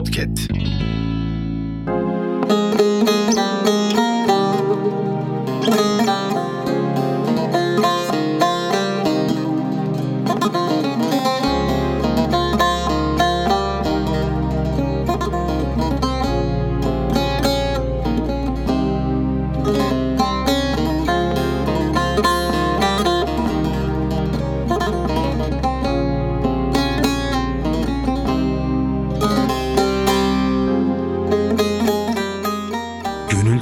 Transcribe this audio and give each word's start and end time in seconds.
Podcast. 0.00 0.89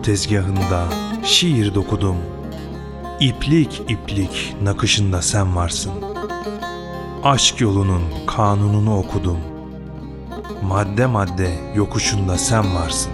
Tezgahında 0.09 0.85
şiir 1.25 1.75
dokudum. 1.75 2.16
İplik 3.21 3.83
iplik 3.89 4.57
nakışında 4.62 5.23
sen 5.23 5.57
varsın. 5.57 5.93
Aşk 7.25 7.61
yolunun 7.61 8.03
kanununu 8.27 8.99
okudum. 8.99 9.39
Madde 10.63 11.07
madde 11.07 11.51
yokuşunda 11.75 12.39
sen 12.39 12.75
varsın. 12.75 13.13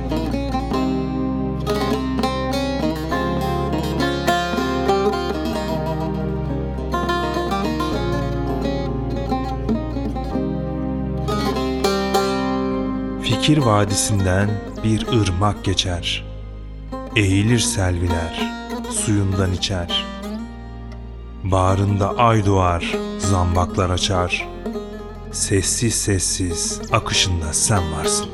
Fikir 13.22 13.58
vadisinden 13.58 14.50
bir 14.84 15.06
ırmak 15.08 15.64
geçer. 15.64 16.33
Eğilir 17.16 17.58
selviler, 17.58 18.52
suyundan 18.90 19.52
içer. 19.52 20.04
Bağrında 21.44 22.16
ay 22.16 22.46
doğar, 22.46 22.94
zambaklar 23.18 23.90
açar. 23.90 24.48
Sessiz 25.32 25.94
sessiz 25.94 26.80
akışında 26.92 27.52
sen 27.52 27.82
varsın. 27.92 28.28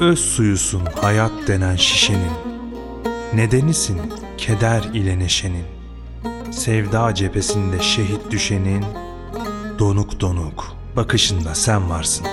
Öz 0.00 0.18
suyusun 0.18 0.82
hayat 1.02 1.32
denen 1.48 1.76
şişenin. 1.76 2.32
Nedenisin 3.34 4.00
keder 4.38 4.82
ile 4.82 5.18
neşenin. 5.18 5.64
Sevda 6.50 7.14
cephesinde 7.14 7.82
şehit 7.82 8.30
düşenin. 8.30 8.84
Donuk 9.78 10.20
donuk 10.20 10.79
bakışında 10.96 11.54
sen 11.54 11.90
varsın. 11.90 12.26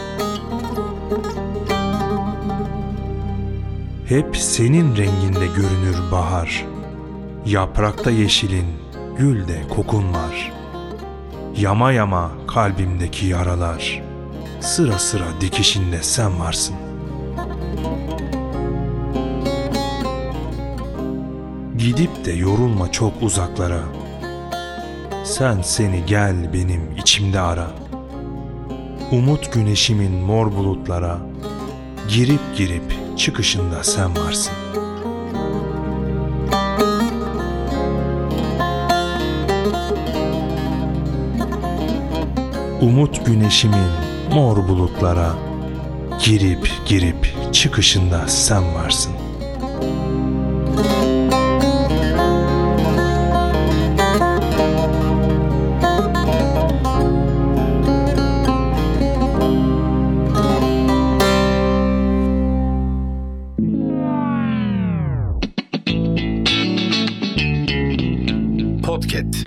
Hep 4.10 4.38
senin 4.38 4.98
renginde 4.98 5.48
görünür 5.48 6.12
bahar. 6.12 6.66
Yaprakta 7.46 8.12
yeşilin, 8.12 8.66
gülde 9.18 9.68
kokun 9.70 10.14
var. 10.14 10.52
Yama 11.58 11.92
yama 11.92 12.32
kalbimdeki 12.48 13.26
yaralar. 13.26 14.04
Sıra 14.60 15.00
sıra 15.00 15.26
dikişinde 15.42 16.04
sen 16.04 16.40
varsın. 16.40 16.76
Gidip 21.78 22.26
de 22.26 22.32
yorulma 22.32 22.92
çok 22.92 23.14
uzaklara. 23.22 23.82
Sen 25.24 25.62
seni 25.62 26.06
gel 26.06 26.54
benim 26.54 26.92
içimde 26.98 27.40
ara. 27.40 27.87
Umut 29.12 29.54
güneşimin 29.54 30.12
mor 30.12 30.52
bulutlara 30.52 31.18
girip 32.10 32.40
girip 32.58 33.18
çıkışında 33.18 33.84
sen 33.84 34.16
varsın. 34.16 34.54
Umut 42.82 43.26
güneşimin 43.26 43.90
mor 44.34 44.68
bulutlara 44.68 45.36
girip 46.26 46.72
girip 46.86 47.54
çıkışında 47.54 48.28
sen 48.28 48.76
varsın. 48.76 49.17
Podcast. 68.98 69.47